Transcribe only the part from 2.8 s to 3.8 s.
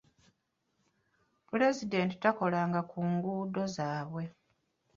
ku nguudo